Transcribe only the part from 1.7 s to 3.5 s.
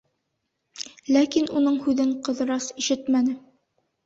һүҙен Ҡыҙырас ишетмәне.